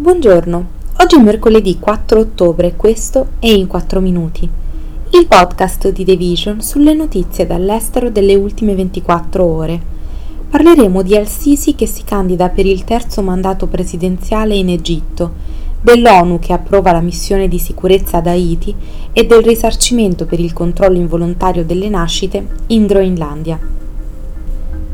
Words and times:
Buongiorno, 0.00 0.66
oggi 1.00 1.16
è 1.16 1.20
mercoledì 1.20 1.78
4 1.78 2.20
ottobre 2.20 2.68
e 2.68 2.74
questo 2.74 3.32
è 3.38 3.48
In 3.48 3.66
4 3.66 4.00
Minuti, 4.00 4.48
il 5.10 5.26
podcast 5.26 5.92
di 5.92 6.06
The 6.06 6.16
Vision 6.16 6.62
sulle 6.62 6.94
notizie 6.94 7.46
dall'estero 7.46 8.08
delle 8.08 8.34
ultime 8.34 8.74
24 8.74 9.44
ore. 9.44 9.78
Parleremo 10.48 11.02
di 11.02 11.16
Al-Sisi 11.16 11.74
che 11.74 11.84
si 11.84 12.02
candida 12.02 12.48
per 12.48 12.64
il 12.64 12.82
terzo 12.84 13.20
mandato 13.20 13.66
presidenziale 13.66 14.54
in 14.54 14.70
Egitto, 14.70 15.32
dell'ONU 15.82 16.38
che 16.38 16.54
approva 16.54 16.92
la 16.92 17.02
missione 17.02 17.46
di 17.46 17.58
sicurezza 17.58 18.16
ad 18.16 18.26
Haiti 18.26 18.74
e 19.12 19.26
del 19.26 19.42
risarcimento 19.42 20.24
per 20.24 20.40
il 20.40 20.54
controllo 20.54 20.96
involontario 20.96 21.62
delle 21.62 21.90
nascite 21.90 22.46
in 22.68 22.86
Groenlandia. 22.86 23.60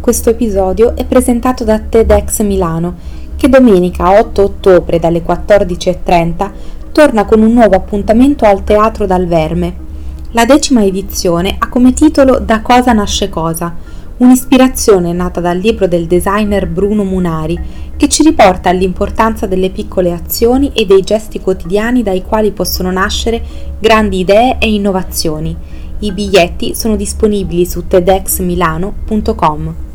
Questo 0.00 0.30
episodio 0.30 0.96
è 0.96 1.04
presentato 1.04 1.62
da 1.62 1.78
TEDx 1.78 2.42
Milano 2.42 2.94
che 3.36 3.48
domenica 3.48 4.18
8 4.18 4.42
ottobre 4.42 4.98
dalle 4.98 5.22
14.30 5.22 6.50
torna 6.92 7.24
con 7.24 7.42
un 7.42 7.52
nuovo 7.52 7.76
appuntamento 7.76 8.46
al 8.46 8.64
Teatro 8.64 9.06
dal 9.06 9.26
Verme. 9.26 9.84
La 10.32 10.44
decima 10.44 10.84
edizione 10.84 11.56
ha 11.58 11.68
come 11.68 11.92
titolo 11.92 12.38
Da 12.38 12.62
cosa 12.62 12.92
nasce 12.92 13.28
cosa, 13.28 13.74
un'ispirazione 14.18 15.12
nata 15.12 15.40
dal 15.40 15.58
libro 15.58 15.86
del 15.86 16.06
designer 16.06 16.66
Bruno 16.66 17.04
Munari, 17.04 17.58
che 17.96 18.08
ci 18.08 18.22
riporta 18.22 18.70
all'importanza 18.70 19.46
delle 19.46 19.70
piccole 19.70 20.12
azioni 20.12 20.72
e 20.74 20.86
dei 20.86 21.02
gesti 21.02 21.40
quotidiani 21.40 22.02
dai 22.02 22.22
quali 22.22 22.50
possono 22.50 22.90
nascere 22.90 23.42
grandi 23.78 24.20
idee 24.20 24.56
e 24.58 24.72
innovazioni. 24.72 25.54
I 25.98 26.12
biglietti 26.12 26.74
sono 26.74 26.96
disponibili 26.96 27.64
su 27.64 27.86
tedxmilano.com. 27.86 29.85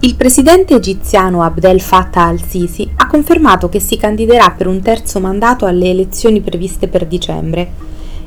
Il 0.00 0.14
presidente 0.14 0.74
egiziano 0.74 1.42
Abdel 1.42 1.80
Fattah 1.80 2.26
al-Sisi 2.26 2.86
ha 2.96 3.06
confermato 3.06 3.70
che 3.70 3.80
si 3.80 3.96
candiderà 3.96 4.50
per 4.50 4.66
un 4.66 4.82
terzo 4.82 5.20
mandato 5.20 5.64
alle 5.64 5.88
elezioni 5.88 6.42
previste 6.42 6.86
per 6.86 7.06
dicembre. 7.06 7.72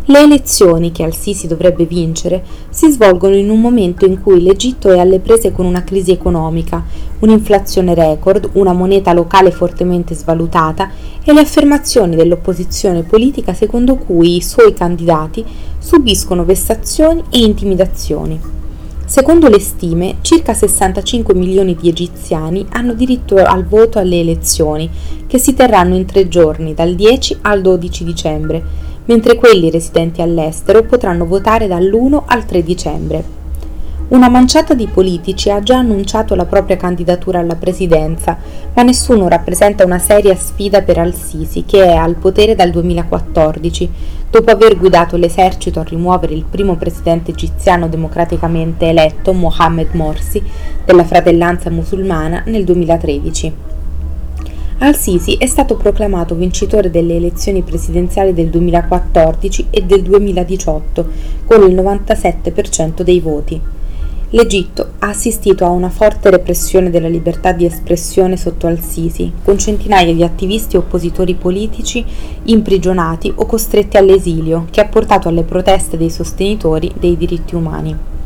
Le 0.06 0.20
elezioni 0.20 0.92
che 0.92 1.04
al-Sisi 1.04 1.46
dovrebbe 1.46 1.86
vincere 1.86 2.44
si 2.70 2.90
svolgono 2.90 3.36
in 3.36 3.52
un 3.52 3.62
momento 3.62 4.06
in 4.06 4.20
cui 4.20 4.42
l'Egitto 4.42 4.92
è 4.92 4.98
alle 4.98 5.20
prese 5.20 5.52
con 5.52 5.66
una 5.66 5.84
crisi 5.84 6.12
economica, 6.12 6.84
un'inflazione 7.20 7.94
record, 7.94 8.50
una 8.54 8.74
moneta 8.74 9.14
locale 9.14 9.52
fortemente 9.52 10.16
svalutata 10.16 10.90
e 11.24 11.32
le 11.34 11.42
affermazioni 11.42 12.16
dell'opposizione 12.16 13.04
politica 13.04 13.54
secondo 13.54 13.96
cui 13.96 14.38
i 14.38 14.42
suoi 14.42 14.74
candidati 14.74 15.46
subiscono 15.78 16.44
vessazioni 16.44 17.24
e 17.30 17.42
intimidazioni. 17.42 18.58
Secondo 19.10 19.48
le 19.48 19.58
stime, 19.58 20.18
circa 20.22 20.54
65 20.54 21.34
milioni 21.34 21.76
di 21.76 21.90
egiziani 21.90 22.64
hanno 22.74 22.94
diritto 22.94 23.38
al 23.38 23.66
voto 23.66 23.98
alle 23.98 24.20
elezioni, 24.20 24.88
che 25.26 25.40
si 25.40 25.56
terranno 25.56 25.96
in 25.96 26.06
tre 26.06 26.28
giorni, 26.28 26.76
dal 26.76 26.94
10 26.94 27.40
al 27.42 27.60
12 27.64 28.04
dicembre, 28.04 28.64
mentre 29.06 29.34
quelli 29.34 29.72
residenti 29.72 30.22
all'estero 30.22 30.84
potranno 30.84 31.26
votare 31.26 31.66
dall'1 31.66 32.22
al 32.28 32.46
3 32.46 32.62
dicembre. 32.62 33.39
Una 34.10 34.28
manciata 34.28 34.74
di 34.74 34.88
politici 34.88 35.52
ha 35.52 35.62
già 35.62 35.78
annunciato 35.78 36.34
la 36.34 36.46
propria 36.46 36.78
candidatura 36.78 37.38
alla 37.38 37.54
presidenza, 37.54 38.36
ma 38.74 38.82
nessuno 38.82 39.28
rappresenta 39.28 39.86
una 39.86 40.00
seria 40.00 40.34
sfida 40.36 40.82
per 40.82 40.98
Al-Sisi, 40.98 41.64
che 41.64 41.84
è 41.84 41.94
al 41.94 42.16
potere 42.16 42.56
dal 42.56 42.72
2014, 42.72 43.92
dopo 44.32 44.50
aver 44.50 44.80
guidato 44.80 45.16
l'esercito 45.16 45.80
a 45.80 45.84
rimuovere 45.84 46.34
il 46.34 46.44
primo 46.44 46.76
presidente 46.76 47.30
egiziano 47.30 47.88
democraticamente 47.88 48.88
eletto, 48.88 49.32
Mohamed 49.32 49.90
Morsi, 49.94 50.42
della 50.84 51.04
fratellanza 51.04 51.70
musulmana 51.70 52.42
nel 52.48 52.64
2013. 52.64 53.54
Al-Sisi 54.80 55.36
è 55.36 55.46
stato 55.46 55.76
proclamato 55.76 56.34
vincitore 56.34 56.90
delle 56.90 57.16
elezioni 57.16 57.62
presidenziali 57.62 58.34
del 58.34 58.50
2014 58.50 59.68
e 59.70 59.84
del 59.84 60.02
2018 60.02 61.08
con 61.46 61.62
il 61.70 61.76
97% 61.76 63.04
dei 63.04 63.20
voti. 63.20 63.78
L'Egitto 64.32 64.92
ha 65.00 65.08
assistito 65.08 65.66
a 65.66 65.70
una 65.70 65.90
forte 65.90 66.30
repressione 66.30 66.92
della 66.92 67.08
libertà 67.08 67.52
di 67.52 67.66
espressione 67.66 68.38
sotto 68.38 68.68
Al-Sisi, 68.68 69.32
con 69.44 69.58
centinaia 69.58 70.14
di 70.14 70.24
attivisti 70.24 70.76
e 70.76 70.80
oppositori 70.80 71.34
politici 71.34 72.06
imprigionati 72.44 73.34
o 73.34 73.48
costretti 73.48 73.98
all'esilio, 73.98 74.68
che 74.70 74.82
ha 74.82 74.86
portato 74.86 75.30
alle 75.30 75.42
proteste 75.42 75.98
dei 75.98 76.12
sostenitori 76.12 76.92
dei 77.00 77.18
diritti 77.18 77.56
umani. 77.56 78.19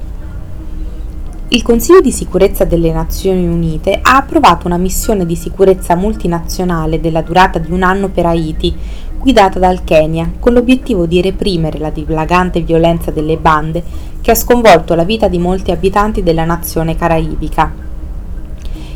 Il 1.54 1.62
Consiglio 1.62 2.02
di 2.02 2.12
sicurezza 2.12 2.66
delle 2.66 2.92
Nazioni 2.92 3.46
Unite 3.46 4.00
ha 4.02 4.16
approvato 4.16 4.66
una 4.66 4.78
missione 4.78 5.24
di 5.24 5.36
sicurezza 5.36 5.96
multinazionale 5.96 7.00
della 7.00 7.22
durata 7.22 7.60
di 7.60 7.72
un 7.72 7.84
anno 7.84 8.10
per 8.10 8.26
Haiti, 8.26 8.76
guidata 9.20 9.60
dal 9.60 9.84
Kenya, 9.84 10.32
con 10.40 10.54
l'obiettivo 10.54 11.06
di 11.06 11.22
reprimere 11.22 11.78
la 11.78 11.92
dilagante 11.92 12.62
violenza 12.62 13.12
delle 13.12 13.38
bande 13.38 13.84
che 14.20 14.32
ha 14.32 14.36
sconvolto 14.36 14.96
la 14.96 15.04
vita 15.04 15.28
di 15.28 15.38
molti 15.38 15.70
abitanti 15.70 16.24
della 16.24 16.44
nazione 16.44 16.96
caraibica. 16.96 17.93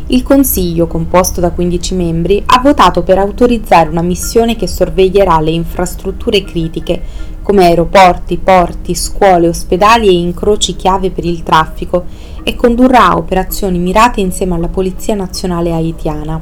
Il 0.10 0.24
Consiglio, 0.24 0.88
composto 0.88 1.42
da 1.42 1.52
15 1.52 1.94
membri, 1.94 2.42
ha 2.46 2.62
votato 2.62 3.04
per 3.04 3.18
autorizzare 3.18 3.90
una 3.90 4.02
missione 4.02 4.56
che 4.56 4.66
sorveglierà 4.66 5.42
le 5.42 5.52
infrastrutture 5.52 6.46
critiche 6.46 7.02
come 7.44 7.66
aeroporti, 7.66 8.38
porti, 8.38 8.96
scuole, 8.96 9.50
ospedali 9.50 10.08
e 10.08 10.14
incroci 10.14 10.78
chiave 10.78 11.12
per 11.12 11.26
il 11.26 11.44
traffico 11.44 12.06
e 12.44 12.56
condurrà 12.56 13.18
operazioni 13.18 13.80
mirate 13.80 14.22
insieme 14.22 14.56
alla 14.56 14.70
Polizia 14.70 15.14
Nazionale 15.14 15.74
haitiana. 15.74 16.42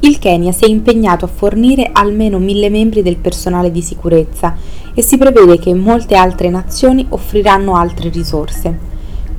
Il 0.00 0.18
Kenya 0.18 0.50
si 0.50 0.64
è 0.64 0.68
impegnato 0.68 1.24
a 1.26 1.28
fornire 1.28 1.90
almeno 1.92 2.40
mille 2.40 2.70
membri 2.70 3.02
del 3.02 3.18
personale 3.18 3.70
di 3.70 3.82
sicurezza 3.82 4.56
e 4.92 5.02
si 5.02 5.16
prevede 5.16 5.60
che 5.60 5.72
molte 5.74 6.16
altre 6.16 6.50
nazioni 6.50 7.06
offriranno 7.08 7.76
altre 7.76 8.08
risorse. 8.08 8.89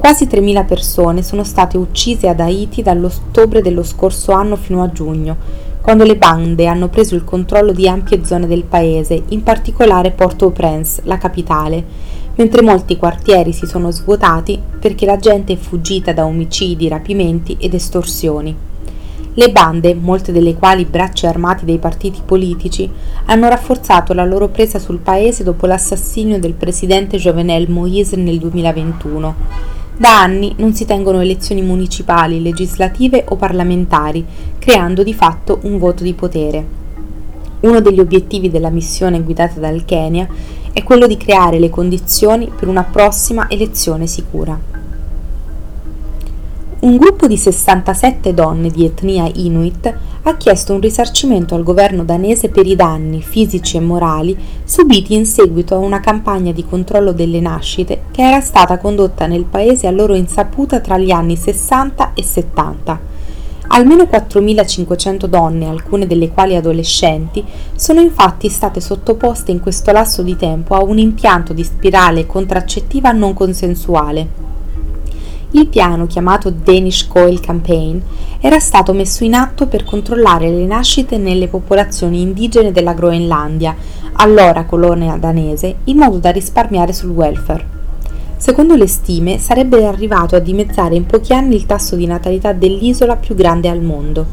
Quasi 0.02 0.26
3.000 0.26 0.66
persone 0.66 1.22
sono 1.22 1.44
state 1.44 1.78
uccise 1.78 2.28
ad 2.28 2.40
Haiti 2.40 2.82
dall'ottobre 2.82 3.62
dello 3.62 3.84
scorso 3.84 4.32
anno 4.32 4.56
fino 4.56 4.82
a 4.82 4.92
giugno, 4.92 5.38
quando 5.80 6.06
le 6.06 6.18
bande 6.18 6.66
hanno 6.66 6.88
preso 6.88 7.14
il 7.14 7.24
controllo 7.24 7.72
di 7.72 7.88
ampie 7.88 8.26
zone 8.26 8.48
del 8.48 8.64
paese, 8.64 9.22
in 9.28 9.44
particolare 9.44 10.10
Port-au-Prince, 10.10 11.02
la 11.04 11.20
capitale, 11.20 11.86
mentre 12.34 12.64
molti 12.64 12.98
quartieri 12.98 13.54
si 13.54 13.68
sono 13.68 13.92
svuotati 13.92 14.60
perché 14.80 15.06
la 15.06 15.18
gente 15.18 15.54
è 15.54 15.58
fuggita 15.58 16.14
da 16.14 16.26
omicidi, 16.26 16.88
rapimenti 16.88 17.58
ed 17.60 17.76
estorsioni. 17.76 18.58
Le 19.36 19.52
bande, 19.52 19.94
molte 19.94 20.32
delle 20.32 20.56
quali 20.56 20.84
bracci 20.86 21.28
armati 21.28 21.64
dei 21.64 21.78
partiti 21.78 22.22
politici, 22.26 22.90
hanno 23.26 23.48
rafforzato 23.48 24.14
la 24.14 24.26
loro 24.26 24.48
presa 24.48 24.80
sul 24.80 24.98
paese 24.98 25.44
dopo 25.44 25.68
l'assassinio 25.68 26.40
del 26.40 26.54
presidente 26.54 27.18
Jovenel 27.18 27.70
Moïse 27.70 28.18
nel 28.18 28.40
2021. 28.40 29.70
Da 30.02 30.20
anni 30.20 30.56
non 30.58 30.74
si 30.74 30.86
tengono 30.86 31.22
elezioni 31.22 31.62
municipali, 31.62 32.42
legislative 32.42 33.24
o 33.28 33.36
parlamentari, 33.36 34.26
creando 34.58 35.04
di 35.04 35.14
fatto 35.14 35.60
un 35.62 35.78
voto 35.78 36.02
di 36.02 36.16
potere. 36.16 36.66
Uno 37.60 37.82
degli 37.82 38.00
obiettivi 38.00 38.50
della 38.50 38.72
missione 38.72 39.22
guidata 39.22 39.60
dal 39.60 39.86
Kenya 39.86 40.28
è 40.74 40.82
quello 40.82 41.06
di 41.06 41.18
creare 41.18 41.60
le 41.60 41.70
condizioni 41.70 42.50
per 42.50 42.68
una 42.68 42.82
prossima 42.82 43.48
elezione 43.48 44.08
sicura. 44.08 44.60
Un 46.82 46.98
gruppo 46.98 47.28
di 47.28 47.38
67 47.38 48.34
donne 48.34 48.72
di 48.72 48.86
etnia 48.86 49.30
Inuit 49.32 49.94
ha 50.24 50.36
chiesto 50.36 50.74
un 50.74 50.80
risarcimento 50.80 51.54
al 51.54 51.62
governo 51.62 52.04
danese 52.04 52.50
per 52.50 52.66
i 52.66 52.76
danni 52.76 53.22
fisici 53.22 53.78
e 53.78 53.80
morali 53.82 54.36
subiti 54.64 55.14
in 55.14 55.28
seguito 55.28 55.76
a 55.76 55.78
una 55.78 56.00
campagna 56.00 56.52
di 56.52 56.66
controllo 56.66 57.12
delle 57.12 57.40
nascite 57.40 58.06
che 58.10 58.24
era 58.24 58.42
stata 58.42 58.80
condotta 58.80 59.28
nel 59.28 59.44
paese 59.44 59.86
a 59.86 59.92
loro 59.92 60.16
insaputa 60.16 60.80
tra 60.80 60.98
gli 60.98 61.12
anni 61.12 61.36
60 61.36 62.14
e 62.16 62.24
70. 62.24 63.00
Almeno 63.68 64.06
4.500 64.06 65.26
donne, 65.26 65.68
alcune 65.68 66.08
delle 66.08 66.32
quali 66.32 66.56
adolescenti, 66.56 67.46
sono 67.76 68.02
infatti 68.02 68.50
state 68.50 68.82
sottoposte 68.82 69.52
in 69.52 69.60
questo 69.60 69.92
lasso 69.92 70.24
di 70.24 70.36
tempo 70.36 70.74
a 70.74 70.82
un 70.82 70.98
impianto 70.98 71.54
di 71.54 71.64
spirale 71.64 72.26
contraccettiva 72.26 73.12
non 73.12 73.34
consensuale 73.36 74.50
il 75.52 75.68
piano, 75.68 76.08
chiamato 76.08 76.50
Danish 76.50 77.08
Coil 77.08 77.40
Campaign, 77.40 78.00
era 78.40 78.60
stato 78.60 78.94
messo 78.94 79.24
in 79.24 79.34
atto 79.34 79.68
per 79.68 79.84
controllare 79.84 80.50
le 80.50 80.66
nascite 80.66 81.18
nelle 81.18 81.48
popolazioni 81.48 82.22
indigene 82.22 82.72
della 82.72 82.94
Groenlandia, 82.94 83.76
allora 84.14 84.66
colonia 84.66 85.18
danese, 85.18 85.76
in 85.86 85.98
modo 85.98 86.18
da 86.18 86.32
risparmiare 86.32 86.94
sul 86.94 87.10
welfare. 87.10 87.80
Secondo 88.38 88.76
le 88.76 88.88
stime, 88.88 89.38
sarebbe 89.38 89.86
arrivato 89.86 90.36
a 90.36 90.40
dimezzare 90.40 90.96
in 90.96 91.06
pochi 91.06 91.34
anni 91.34 91.56
il 91.56 91.66
tasso 91.66 91.96
di 91.96 92.08
natalità 92.08 92.54
dell'isola 92.54 93.18
più 93.18 93.36
grande 93.36 93.70
al 93.70 93.82
mondo. 93.82 94.26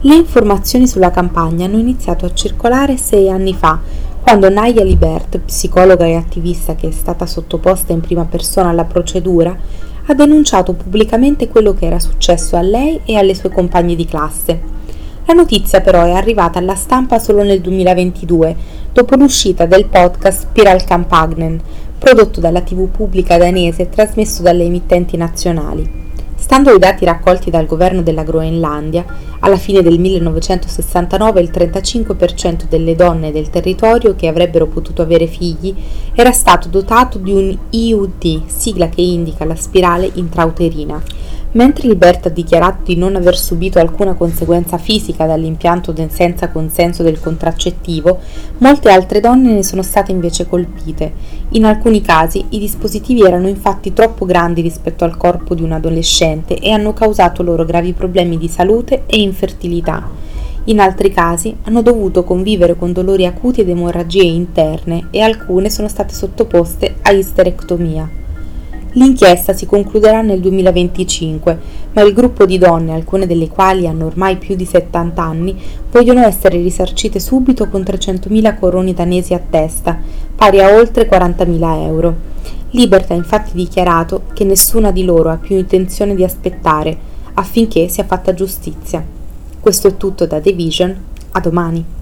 Le 0.00 0.14
informazioni 0.14 0.86
sulla 0.86 1.10
campagna 1.10 1.66
hanno 1.66 1.78
iniziato 1.78 2.26
a 2.26 2.32
circolare 2.32 2.96
sei 2.96 3.28
anni 3.28 3.54
fa, 3.54 3.80
quando 4.22 4.48
Naya 4.48 4.82
Libert, 4.82 5.38
psicologa 5.38 6.06
e 6.06 6.14
attivista 6.14 6.74
che 6.74 6.88
è 6.88 6.90
stata 6.90 7.26
sottoposta 7.26 7.92
in 7.92 8.00
prima 8.00 8.24
persona 8.24 8.70
alla 8.70 8.84
procedura, 8.84 9.54
ha 10.06 10.14
denunciato 10.14 10.74
pubblicamente 10.74 11.48
quello 11.48 11.72
che 11.72 11.86
era 11.86 11.98
successo 11.98 12.56
a 12.56 12.62
lei 12.62 13.00
e 13.04 13.16
alle 13.16 13.34
sue 13.34 13.50
compagne 13.50 13.94
di 13.94 14.04
classe. 14.04 14.60
La 15.26 15.32
notizia 15.32 15.80
però 15.80 16.04
è 16.04 16.12
arrivata 16.12 16.58
alla 16.58 16.74
stampa 16.74 17.18
solo 17.18 17.42
nel 17.42 17.60
2022, 17.60 18.56
dopo 18.92 19.16
l'uscita 19.16 19.64
del 19.64 19.86
podcast 19.86 20.48
Spiral 20.48 20.84
Campagnen, 20.84 21.60
prodotto 21.98 22.40
dalla 22.40 22.60
TV 22.60 22.88
pubblica 22.88 23.38
danese 23.38 23.82
e 23.82 23.88
trasmesso 23.88 24.42
dalle 24.42 24.64
emittenti 24.64 25.16
nazionali. 25.16 26.02
Stando 26.44 26.68
ai 26.68 26.78
dati 26.78 27.06
raccolti 27.06 27.48
dal 27.48 27.64
governo 27.64 28.02
della 28.02 28.22
Groenlandia, 28.22 29.06
alla 29.40 29.56
fine 29.56 29.80
del 29.80 29.98
1969 29.98 31.40
il 31.40 31.50
35% 31.50 32.68
delle 32.68 32.94
donne 32.94 33.32
del 33.32 33.48
territorio 33.48 34.14
che 34.14 34.26
avrebbero 34.26 34.66
potuto 34.66 35.00
avere 35.00 35.26
figli 35.26 35.74
era 36.12 36.32
stato 36.32 36.68
dotato 36.68 37.16
di 37.16 37.32
un 37.32 37.58
IUD, 37.70 38.44
sigla 38.44 38.90
che 38.90 39.00
indica 39.00 39.46
la 39.46 39.56
spirale 39.56 40.10
intrauterina. 40.12 41.02
Mentre 41.54 41.86
Liberta 41.86 42.28
ha 42.28 42.32
dichiarato 42.32 42.82
di 42.86 42.96
non 42.96 43.14
aver 43.14 43.36
subito 43.36 43.78
alcuna 43.78 44.14
conseguenza 44.14 44.76
fisica 44.76 45.24
dall'impianto 45.24 45.94
senza 46.08 46.48
consenso 46.48 47.04
del 47.04 47.20
contraccettivo, 47.20 48.18
molte 48.58 48.90
altre 48.90 49.20
donne 49.20 49.52
ne 49.52 49.62
sono 49.62 49.82
state 49.82 50.10
invece 50.10 50.48
colpite. 50.48 51.12
In 51.50 51.64
alcuni 51.64 52.00
casi 52.00 52.44
i 52.48 52.58
dispositivi 52.58 53.22
erano 53.22 53.46
infatti 53.46 53.92
troppo 53.92 54.24
grandi 54.24 54.62
rispetto 54.62 55.04
al 55.04 55.16
corpo 55.16 55.54
di 55.54 55.62
un 55.62 55.70
adolescente 55.70 56.58
e 56.58 56.72
hanno 56.72 56.92
causato 56.92 57.44
loro 57.44 57.64
gravi 57.64 57.92
problemi 57.92 58.36
di 58.36 58.48
salute 58.48 59.04
e 59.06 59.20
infertilità. 59.20 60.10
In 60.64 60.80
altri 60.80 61.12
casi 61.12 61.54
hanno 61.64 61.82
dovuto 61.82 62.24
convivere 62.24 62.74
con 62.74 62.92
dolori 62.92 63.26
acuti 63.26 63.60
ed 63.60 63.68
emorragie 63.68 64.24
interne 64.24 65.06
e 65.10 65.20
alcune 65.20 65.70
sono 65.70 65.86
state 65.86 66.14
sottoposte 66.14 66.96
a 67.02 67.12
isterectomia. 67.12 68.22
L'inchiesta 68.96 69.52
si 69.52 69.66
concluderà 69.66 70.20
nel 70.20 70.38
2025, 70.38 71.58
ma 71.94 72.02
il 72.02 72.12
gruppo 72.12 72.46
di 72.46 72.58
donne, 72.58 72.92
alcune 72.92 73.26
delle 73.26 73.48
quali 73.48 73.88
hanno 73.88 74.06
ormai 74.06 74.36
più 74.36 74.54
di 74.54 74.64
70 74.64 75.20
anni, 75.20 75.60
vogliono 75.90 76.24
essere 76.24 76.58
risarcite 76.58 77.18
subito 77.18 77.68
con 77.68 77.80
300.000 77.80 78.56
coroni 78.56 78.94
danesi 78.94 79.34
a 79.34 79.40
testa, 79.40 79.98
pari 80.36 80.60
a 80.60 80.76
oltre 80.76 81.08
40.000 81.08 81.82
euro. 81.82 82.14
Liberta 82.70 83.14
ha 83.14 83.16
infatti 83.16 83.50
dichiarato 83.54 84.22
che 84.32 84.44
nessuna 84.44 84.92
di 84.92 85.04
loro 85.04 85.30
ha 85.30 85.38
più 85.38 85.56
intenzione 85.56 86.14
di 86.14 86.22
aspettare 86.22 86.96
affinché 87.34 87.88
sia 87.88 88.04
fatta 88.04 88.32
giustizia. 88.32 89.04
Questo 89.58 89.88
è 89.88 89.96
tutto 89.96 90.24
da 90.26 90.40
The 90.40 90.52
Vision, 90.52 90.96
a 91.32 91.40
domani. 91.40 91.93